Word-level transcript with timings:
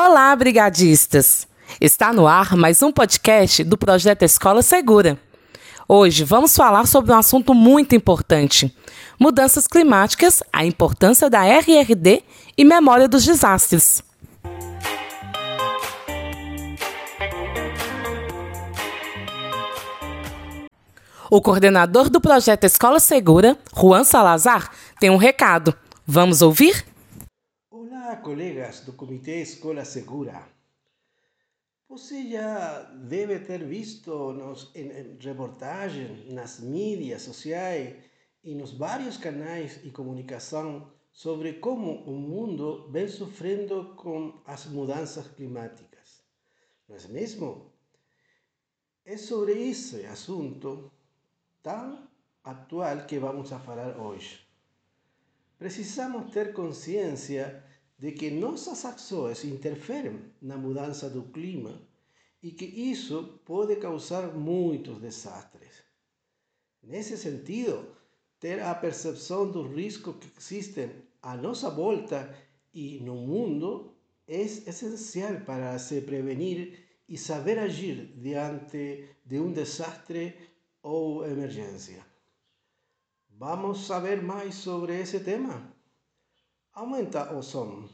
Olá, 0.00 0.36
brigadistas! 0.36 1.48
Está 1.80 2.12
no 2.12 2.28
ar 2.28 2.54
mais 2.54 2.84
um 2.84 2.92
podcast 2.92 3.64
do 3.64 3.76
projeto 3.76 4.22
Escola 4.22 4.62
Segura. 4.62 5.18
Hoje 5.88 6.22
vamos 6.22 6.54
falar 6.54 6.86
sobre 6.86 7.10
um 7.10 7.18
assunto 7.18 7.52
muito 7.52 7.96
importante: 7.96 8.72
mudanças 9.18 9.66
climáticas, 9.66 10.40
a 10.52 10.64
importância 10.64 11.28
da 11.28 11.42
RRD 11.42 12.22
e 12.56 12.64
memória 12.64 13.08
dos 13.08 13.24
desastres. 13.24 14.00
O 21.28 21.42
coordenador 21.42 22.08
do 22.08 22.20
projeto 22.20 22.62
Escola 22.62 23.00
Segura, 23.00 23.58
Juan 23.76 24.04
Salazar, 24.04 24.70
tem 25.00 25.10
um 25.10 25.16
recado. 25.16 25.74
Vamos 26.06 26.40
ouvir? 26.40 26.86
Colegas 28.16 28.80
do 28.80 28.92
Comitê 28.92 29.42
Escola 29.42 29.84
Segura. 29.84 30.48
Você 31.88 32.28
já 32.30 32.82
deve 32.82 33.38
ter 33.40 33.64
visto 33.64 34.32
nos, 34.32 34.70
em, 34.74 34.88
em 34.88 35.18
reportagens 35.20 36.30
nas 36.32 36.60
mídias 36.60 37.22
sociais 37.22 37.96
e 38.42 38.54
nos 38.54 38.72
vários 38.72 39.16
canais 39.16 39.82
de 39.82 39.90
comunicação 39.90 40.90
sobre 41.12 41.54
como 41.54 42.02
o 42.04 42.12
mundo 42.12 42.90
vem 42.90 43.08
sofrendo 43.08 43.94
com 43.96 44.40
as 44.44 44.66
mudanças 44.66 45.26
climáticas. 45.28 46.22
Não 46.88 46.96
é 46.96 47.08
mesmo? 47.08 47.72
É 49.04 49.16
sobre 49.16 49.52
esse 49.52 50.06
assunto 50.06 50.92
tão 51.62 52.08
atual 52.44 53.06
que 53.06 53.18
vamos 53.18 53.52
a 53.52 53.58
falar 53.58 53.98
hoje. 53.98 54.46
Precisamos 55.58 56.30
ter 56.32 56.52
consciência 56.52 57.64
de 57.98 58.12
que 58.12 58.30
nossas 58.30 58.84
ações 58.84 59.44
interferem 59.44 60.20
na 60.40 60.56
mudança 60.56 61.10
do 61.10 61.22
clima 61.24 61.80
e 62.42 62.52
que 62.52 62.64
isso 62.64 63.40
pode 63.44 63.76
causar 63.76 64.34
muitos 64.34 64.98
desastres. 64.98 65.82
Nesse 66.82 67.16
sentido, 67.18 67.96
ter 68.38 68.62
a 68.62 68.74
percepção 68.74 69.50
dos 69.50 69.74
riscos 69.74 70.16
que 70.16 70.30
existem 70.38 70.90
à 71.20 71.36
nossa 71.36 71.68
volta 71.70 72.32
e 72.72 73.00
no 73.00 73.16
mundo 73.16 73.96
é 74.28 74.42
essencial 74.42 75.40
para 75.40 75.76
se 75.78 76.00
prevenir 76.02 76.86
e 77.08 77.18
saber 77.18 77.58
agir 77.58 78.12
diante 78.16 79.08
de 79.24 79.40
um 79.40 79.52
desastre 79.52 80.36
ou 80.82 81.26
emergência. 81.26 82.06
Vamos 83.30 83.86
saber 83.86 84.22
mais 84.22 84.54
sobre 84.54 85.00
esse 85.00 85.20
tema? 85.20 85.77
Aumenta 86.78 87.34
o 87.34 87.42
som. 87.42 87.88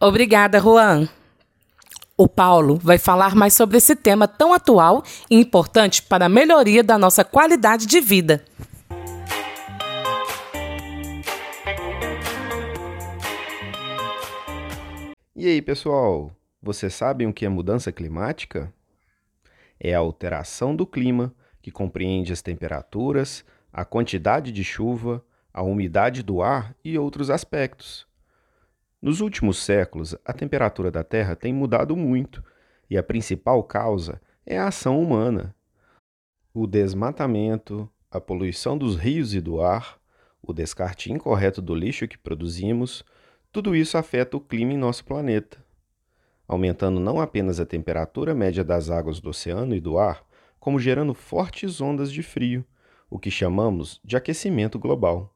Obrigada, 0.00 0.58
Juan. 0.58 1.08
O 2.18 2.26
Paulo 2.26 2.80
vai 2.82 2.98
falar 2.98 3.36
mais 3.36 3.54
sobre 3.54 3.78
esse 3.78 3.94
tema 3.94 4.26
tão 4.26 4.52
atual 4.52 5.04
e 5.30 5.36
importante 5.36 6.02
para 6.02 6.26
a 6.26 6.28
melhoria 6.28 6.82
da 6.82 6.98
nossa 6.98 7.24
qualidade 7.24 7.86
de 7.86 8.00
vida. 8.00 8.44
E 15.36 15.46
aí, 15.46 15.62
pessoal? 15.62 16.32
Vocês 16.60 16.92
sabem 16.92 17.28
o 17.28 17.32
que 17.32 17.46
é 17.46 17.48
mudança 17.48 17.92
climática? 17.92 18.74
É 19.78 19.94
a 19.94 20.00
alteração 20.00 20.74
do 20.74 20.84
clima 20.84 21.32
que 21.62 21.70
compreende 21.70 22.32
as 22.32 22.42
temperaturas, 22.42 23.44
a 23.72 23.84
quantidade 23.84 24.50
de 24.50 24.64
chuva, 24.64 25.24
a 25.54 25.62
umidade 25.62 26.22
do 26.22 26.42
ar 26.42 26.74
e 26.84 26.98
outros 26.98 27.30
aspectos. 27.30 28.06
Nos 29.00 29.20
últimos 29.20 29.58
séculos, 29.58 30.14
a 30.24 30.32
temperatura 30.32 30.90
da 30.90 31.02
Terra 31.02 31.34
tem 31.34 31.52
mudado 31.52 31.96
muito 31.96 32.42
e 32.90 32.98
a 32.98 33.02
principal 33.02 33.62
causa 33.62 34.20
é 34.44 34.58
a 34.58 34.68
ação 34.68 35.00
humana. 35.00 35.54
O 36.52 36.66
desmatamento, 36.66 37.88
a 38.10 38.20
poluição 38.20 38.76
dos 38.76 38.96
rios 38.96 39.34
e 39.34 39.40
do 39.40 39.62
ar, 39.62 39.98
o 40.42 40.52
descarte 40.52 41.12
incorreto 41.12 41.62
do 41.62 41.74
lixo 41.74 42.08
que 42.08 42.18
produzimos, 42.18 43.04
tudo 43.50 43.76
isso 43.76 43.96
afeta 43.96 44.36
o 44.36 44.40
clima 44.40 44.72
em 44.72 44.78
nosso 44.78 45.04
planeta, 45.04 45.64
aumentando 46.46 46.98
não 46.98 47.20
apenas 47.20 47.60
a 47.60 47.66
temperatura 47.66 48.34
média 48.34 48.64
das 48.64 48.90
águas 48.90 49.20
do 49.20 49.30
oceano 49.30 49.74
e 49.74 49.80
do 49.80 49.98
ar, 49.98 50.24
como 50.62 50.78
gerando 50.78 51.12
fortes 51.12 51.80
ondas 51.80 52.12
de 52.12 52.22
frio, 52.22 52.64
o 53.10 53.18
que 53.18 53.32
chamamos 53.32 54.00
de 54.04 54.16
aquecimento 54.16 54.78
global. 54.78 55.34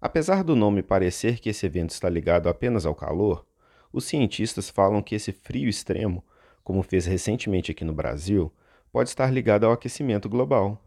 Apesar 0.00 0.42
do 0.42 0.56
nome 0.56 0.82
parecer 0.82 1.38
que 1.38 1.50
esse 1.50 1.64
evento 1.64 1.90
está 1.90 2.08
ligado 2.08 2.48
apenas 2.48 2.84
ao 2.84 2.92
calor, 2.92 3.46
os 3.92 4.02
cientistas 4.02 4.68
falam 4.68 5.00
que 5.00 5.14
esse 5.14 5.30
frio 5.30 5.68
extremo, 5.68 6.24
como 6.64 6.82
fez 6.82 7.06
recentemente 7.06 7.70
aqui 7.70 7.84
no 7.84 7.92
Brasil, 7.92 8.52
pode 8.90 9.10
estar 9.10 9.32
ligado 9.32 9.64
ao 9.64 9.70
aquecimento 9.70 10.28
global. 10.28 10.82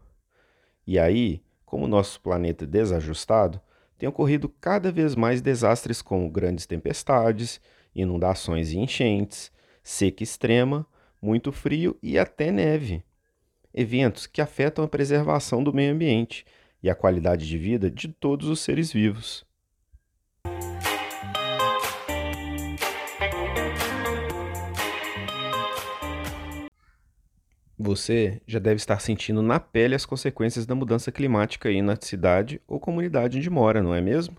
E 0.86 0.98
aí, 0.98 1.42
como 1.64 1.88
nosso 1.88 2.20
planeta 2.20 2.64
é 2.64 2.68
desajustado, 2.68 3.58
tem 3.96 4.06
ocorrido 4.06 4.50
cada 4.60 4.92
vez 4.92 5.14
mais 5.14 5.40
desastres 5.40 6.02
como 6.02 6.28
grandes 6.28 6.66
tempestades, 6.66 7.58
inundações 7.94 8.70
e 8.70 8.76
enchentes, 8.76 9.50
seca 9.82 10.22
extrema, 10.22 10.86
muito 11.22 11.50
frio 11.50 11.96
e 12.02 12.18
até 12.18 12.50
neve 12.50 13.02
eventos 13.74 14.26
que 14.26 14.40
afetam 14.40 14.84
a 14.84 14.88
preservação 14.88 15.62
do 15.62 15.72
meio 15.72 15.92
ambiente 15.92 16.44
e 16.82 16.90
a 16.90 16.94
qualidade 16.94 17.46
de 17.46 17.56
vida 17.56 17.90
de 17.90 18.08
todos 18.08 18.48
os 18.48 18.60
seres 18.60 18.92
vivos. 18.92 19.44
Você 27.78 28.40
já 28.46 28.60
deve 28.60 28.76
estar 28.76 29.00
sentindo 29.00 29.42
na 29.42 29.58
pele 29.58 29.94
as 29.96 30.06
consequências 30.06 30.64
da 30.64 30.74
mudança 30.74 31.10
climática 31.10 31.68
aí 31.68 31.82
na 31.82 31.96
cidade 32.00 32.60
ou 32.66 32.78
comunidade 32.78 33.38
onde 33.38 33.50
mora, 33.50 33.82
não 33.82 33.92
é 33.92 34.00
mesmo? 34.00 34.36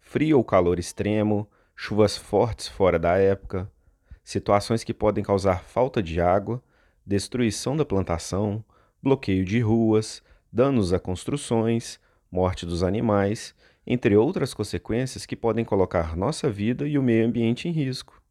Frio 0.00 0.38
ou 0.38 0.44
calor 0.44 0.78
extremo, 0.78 1.48
chuvas 1.76 2.16
fortes 2.16 2.66
fora 2.66 2.98
da 2.98 3.16
época, 3.16 3.70
situações 4.24 4.82
que 4.82 4.92
podem 4.92 5.22
causar 5.22 5.62
falta 5.62 6.02
de 6.02 6.20
água 6.20 6.60
destruição 7.10 7.76
da 7.76 7.84
plantação, 7.84 8.64
bloqueio 9.02 9.44
de 9.44 9.58
ruas, 9.58 10.22
danos 10.52 10.92
a 10.92 11.00
construções, 11.00 11.98
morte 12.30 12.64
dos 12.64 12.84
animais, 12.84 13.52
entre 13.84 14.16
outras 14.16 14.54
consequências 14.54 15.26
que 15.26 15.34
podem 15.34 15.64
colocar 15.64 16.16
nossa 16.16 16.48
vida 16.48 16.86
e 16.86 16.96
o 16.96 17.02
meio 17.02 17.26
ambiente 17.26 17.66
em 17.66 17.72
risco. 17.72 18.22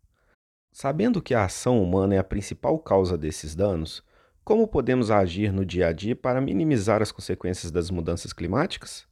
Sabendo 0.72 1.22
que 1.22 1.34
a 1.34 1.44
ação 1.44 1.84
humana 1.84 2.16
é 2.16 2.20
a 2.20 2.24
principal 2.24 2.80
causa 2.80 3.18
desses 3.18 3.54
danos, 3.54 4.02
como 4.46 4.66
podemos 4.66 5.12
agir 5.12 5.52
no 5.52 5.66
dia 5.66 5.88
a 5.88 5.92
dia 5.92 6.16
para 6.16 6.40
minimizar 6.40 7.02
as 7.02 7.12
consequências 7.12 7.74
das 7.74 7.92
mudanças 7.92 8.32
climáticas? 8.32 9.06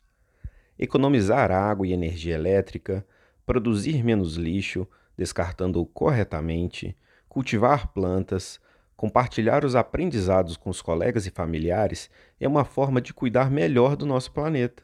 Economizar 0.79 1.51
água 1.51 1.85
e 1.85 1.91
energia 1.91 2.35
elétrica, 2.35 3.05
produzir 3.45 4.01
menos 4.01 4.37
lixo, 4.37 4.87
descartando-o 5.17 5.85
corretamente, 5.85 6.95
cultivar 7.27 7.89
plantas, 7.89 8.61
Compartilhar 8.97 9.63
os 9.63 9.75
aprendizados 9.75 10.57
com 10.57 10.71
os 10.71 10.81
colegas 10.81 11.27
e 11.27 11.29
familiares 11.29 12.09
é 12.39 12.47
uma 12.47 12.65
forma 12.65 12.99
de 12.99 13.13
cuidar 13.13 13.51
melhor 13.51 13.95
do 13.95 14.07
nosso 14.07 14.31
planeta. 14.31 14.81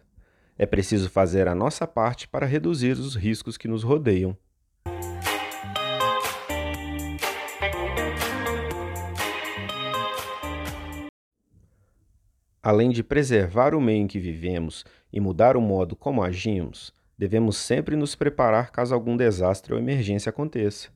É 0.56 0.68
preciso 0.68 1.10
fazer 1.10 1.48
a 1.48 1.56
nossa 1.56 1.88
parte 1.88 2.28
para 2.28 2.46
reduzir 2.46 2.92
os 2.92 3.16
riscos 3.16 3.58
que 3.58 3.68
nos 3.68 3.82
rodeiam. 3.82 4.38
Além 12.62 12.92
de 12.92 13.04
preservar 13.04 13.74
o 13.74 13.82
meio 13.82 14.04
em 14.04 14.08
que 14.08 14.20
vivemos 14.20 14.86
e 15.12 15.20
mudar 15.20 15.58
o 15.58 15.62
modo 15.62 15.96
como 15.96 16.22
agimos, 16.22 16.94
devemos 17.18 17.58
sempre 17.58 17.96
nos 17.96 18.14
preparar 18.14 18.70
caso 18.72 18.94
algum 18.94 19.18
desastre 19.18 19.74
ou 19.74 19.80
emergência 19.80 20.30
aconteça. 20.30 20.90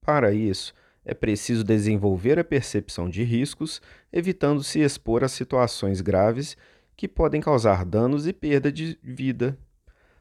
Para 0.00 0.32
isso, 0.32 0.72
é 1.08 1.14
preciso 1.14 1.62
desenvolver 1.62 2.36
a 2.36 2.42
percepção 2.42 3.08
de 3.08 3.22
riscos, 3.22 3.80
evitando 4.12 4.64
se 4.64 4.80
expor 4.80 5.22
a 5.22 5.28
situações 5.28 6.00
graves 6.00 6.56
que 6.96 7.06
podem 7.06 7.40
causar 7.40 7.84
danos 7.84 8.26
e 8.26 8.32
perda 8.32 8.72
de 8.72 8.98
vida. 9.00 9.56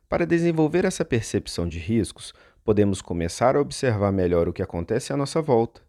Para 0.08 0.28
desenvolver 0.28 0.86
essa 0.86 1.04
percepção 1.04 1.68
de 1.68 1.80
riscos, 1.80 2.36
podemos 2.64 3.02
começar 3.02 3.56
a 3.56 3.62
observar 3.62 4.12
melhor 4.12 4.48
o 4.48 4.54
que 4.54 4.62
acontece 4.62 5.12
à 5.12 5.18
nossa 5.18 5.42
volta. 5.42 5.82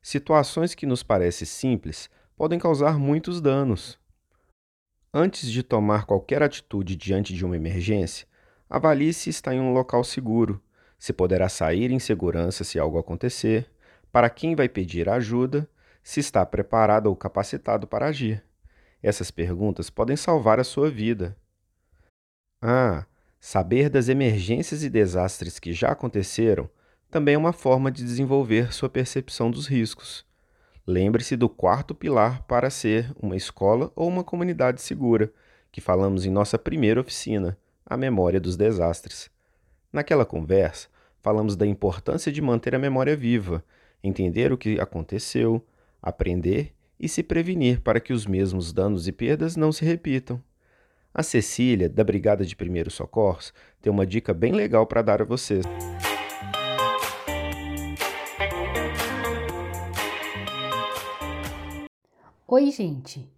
Situações 0.00 0.76
que 0.76 0.86
nos 0.86 1.02
parecem 1.02 1.44
simples 1.44 2.08
podem 2.36 2.56
causar 2.56 3.00
muitos 3.00 3.40
danos. 3.40 3.98
Antes 5.12 5.50
de 5.50 5.64
tomar 5.64 6.06
qualquer 6.06 6.40
atitude 6.44 6.94
diante 6.94 7.34
de 7.34 7.44
uma 7.44 7.56
emergência, 7.56 8.28
avalie 8.70 9.12
se 9.12 9.28
está 9.28 9.52
em 9.52 9.58
um 9.58 9.72
local 9.72 10.04
seguro, 10.04 10.62
se 10.96 11.12
poderá 11.12 11.48
sair 11.48 11.90
em 11.90 11.98
segurança 11.98 12.62
se 12.62 12.78
algo 12.78 12.96
acontecer 12.96 13.68
para 14.16 14.30
quem 14.30 14.54
vai 14.54 14.66
pedir 14.66 15.10
ajuda, 15.10 15.68
se 16.02 16.20
está 16.20 16.46
preparado 16.46 17.08
ou 17.08 17.14
capacitado 17.14 17.86
para 17.86 18.06
agir. 18.06 18.42
Essas 19.02 19.30
perguntas 19.30 19.90
podem 19.90 20.16
salvar 20.16 20.58
a 20.58 20.64
sua 20.64 20.88
vida. 20.88 21.36
Ah, 22.62 23.04
saber 23.38 23.90
das 23.90 24.08
emergências 24.08 24.82
e 24.82 24.88
desastres 24.88 25.58
que 25.58 25.74
já 25.74 25.88
aconteceram 25.88 26.66
também 27.10 27.34
é 27.34 27.38
uma 27.38 27.52
forma 27.52 27.92
de 27.92 28.02
desenvolver 28.02 28.72
sua 28.72 28.88
percepção 28.88 29.50
dos 29.50 29.66
riscos. 29.66 30.24
Lembre-se 30.86 31.36
do 31.36 31.46
quarto 31.46 31.94
pilar 31.94 32.42
para 32.44 32.70
ser 32.70 33.12
uma 33.20 33.36
escola 33.36 33.92
ou 33.94 34.08
uma 34.08 34.24
comunidade 34.24 34.80
segura, 34.80 35.30
que 35.70 35.82
falamos 35.82 36.24
em 36.24 36.30
nossa 36.30 36.58
primeira 36.58 37.02
oficina, 37.02 37.58
a 37.84 37.98
memória 37.98 38.40
dos 38.40 38.56
desastres. 38.56 39.30
Naquela 39.92 40.24
conversa, 40.24 40.88
falamos 41.20 41.54
da 41.54 41.66
importância 41.66 42.32
de 42.32 42.40
manter 42.40 42.74
a 42.74 42.78
memória 42.78 43.14
viva, 43.14 43.62
entender 44.02 44.52
o 44.52 44.58
que 44.58 44.80
aconteceu, 44.80 45.64
aprender 46.02 46.74
e 46.98 47.08
se 47.08 47.22
prevenir 47.22 47.80
para 47.80 48.00
que 48.00 48.12
os 48.12 48.26
mesmos 48.26 48.72
danos 48.72 49.06
e 49.06 49.12
perdas 49.12 49.56
não 49.56 49.70
se 49.70 49.84
repitam. 49.84 50.42
A 51.12 51.22
Cecília, 51.22 51.88
da 51.88 52.04
Brigada 52.04 52.44
de 52.44 52.54
Primeiros 52.54 52.94
Socorros, 52.94 53.52
tem 53.80 53.90
uma 53.90 54.06
dica 54.06 54.34
bem 54.34 54.52
legal 54.52 54.86
para 54.86 55.02
dar 55.02 55.22
a 55.22 55.24
vocês. 55.24 55.64
Oi, 62.48 62.70
gente! 62.70 63.28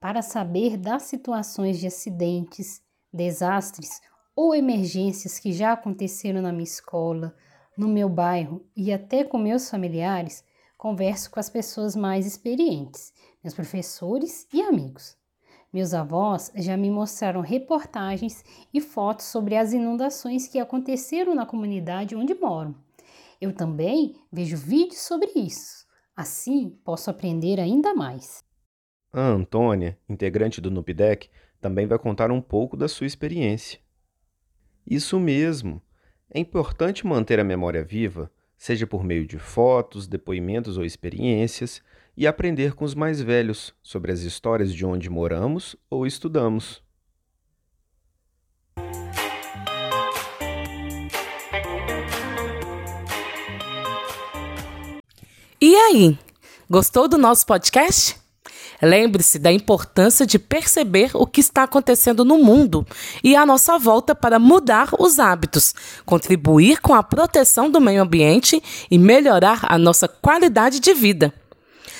Para 0.00 0.20
saber 0.20 0.76
das 0.76 1.04
situações 1.04 1.80
de 1.80 1.86
acidentes, 1.86 2.82
desastres 3.12 4.00
ou 4.34 4.54
emergências 4.54 5.38
que 5.38 5.52
já 5.52 5.72
aconteceram 5.72 6.42
na 6.42 6.52
minha 6.52 6.64
escola, 6.64 7.34
no 7.76 7.88
meu 7.88 8.08
bairro 8.08 8.64
e 8.76 8.92
até 8.92 9.24
com 9.24 9.38
meus 9.38 9.68
familiares, 9.68 10.44
converso 10.76 11.30
com 11.30 11.40
as 11.40 11.50
pessoas 11.50 11.94
mais 11.94 12.26
experientes, 12.26 13.12
meus 13.42 13.54
professores 13.54 14.46
e 14.52 14.62
amigos. 14.62 15.16
Meus 15.72 15.92
avós 15.92 16.50
já 16.56 16.76
me 16.76 16.90
mostraram 16.90 17.40
reportagens 17.40 18.44
e 18.72 18.80
fotos 18.80 19.26
sobre 19.26 19.56
as 19.56 19.72
inundações 19.72 20.48
que 20.48 20.58
aconteceram 20.58 21.34
na 21.34 21.44
comunidade 21.44 22.16
onde 22.16 22.34
moro. 22.34 22.74
Eu 23.40 23.52
também 23.52 24.14
vejo 24.32 24.56
vídeos 24.56 25.00
sobre 25.00 25.30
isso. 25.36 25.84
Assim, 26.16 26.70
posso 26.82 27.10
aprender 27.10 27.60
ainda 27.60 27.94
mais. 27.94 28.42
A 29.12 29.20
Antônia, 29.20 29.98
integrante 30.08 30.60
do 30.60 30.70
NUPDEC, 30.70 31.28
também 31.60 31.86
vai 31.86 31.98
contar 31.98 32.30
um 32.30 32.40
pouco 32.40 32.76
da 32.76 32.88
sua 32.88 33.06
experiência. 33.06 33.78
Isso 34.86 35.18
mesmo! 35.20 35.82
É 36.30 36.40
importante 36.40 37.06
manter 37.06 37.38
a 37.38 37.44
memória 37.44 37.84
viva, 37.84 38.30
seja 38.58 38.86
por 38.86 39.04
meio 39.04 39.26
de 39.26 39.38
fotos, 39.38 40.08
depoimentos 40.08 40.76
ou 40.76 40.84
experiências, 40.84 41.80
e 42.16 42.26
aprender 42.26 42.74
com 42.74 42.84
os 42.84 42.94
mais 42.94 43.20
velhos 43.20 43.74
sobre 43.82 44.10
as 44.10 44.20
histórias 44.20 44.74
de 44.74 44.84
onde 44.84 45.08
moramos 45.08 45.76
ou 45.88 46.06
estudamos. 46.06 46.82
E 55.60 55.74
aí, 55.74 56.18
gostou 56.68 57.08
do 57.08 57.16
nosso 57.16 57.46
podcast? 57.46 58.25
Lembre-se 58.82 59.38
da 59.38 59.52
importância 59.52 60.26
de 60.26 60.38
perceber 60.38 61.10
o 61.14 61.26
que 61.26 61.40
está 61.40 61.62
acontecendo 61.62 62.24
no 62.24 62.38
mundo 62.38 62.86
e 63.24 63.34
à 63.34 63.46
nossa 63.46 63.78
volta 63.78 64.14
para 64.14 64.38
mudar 64.38 64.90
os 64.98 65.18
hábitos, 65.18 65.74
contribuir 66.04 66.80
com 66.80 66.94
a 66.94 67.02
proteção 67.02 67.70
do 67.70 67.80
meio 67.80 68.02
ambiente 68.02 68.62
e 68.90 68.98
melhorar 68.98 69.60
a 69.62 69.78
nossa 69.78 70.06
qualidade 70.06 70.80
de 70.80 70.92
vida. 70.92 71.32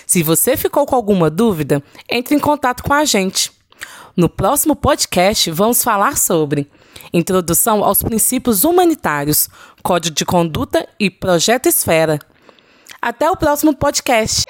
Se 0.06 0.23
você 0.23 0.56
ficou 0.56 0.87
com 0.87 0.94
alguma 0.94 1.28
dúvida, 1.31 1.82
entre 2.08 2.34
em 2.34 2.38
contato 2.38 2.82
com 2.82 2.93
a 2.93 3.05
gente. 3.05 3.50
No 4.17 4.29
próximo 4.29 4.76
podcast, 4.76 5.50
vamos 5.50 5.82
falar 5.82 6.17
sobre 6.17 6.70
Introdução 7.12 7.84
aos 7.84 8.02
princípios 8.02 8.64
humanitários, 8.64 9.49
Código 9.82 10.14
de 10.14 10.25
Conduta 10.25 10.88
e 10.99 11.11
Projeto 11.11 11.67
Esfera. 11.67 12.19
Até 13.00 13.31
o 13.31 13.37
próximo 13.37 13.75
podcast. 13.75 14.44